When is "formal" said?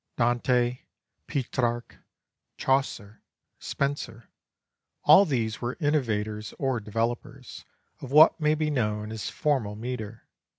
9.29-9.75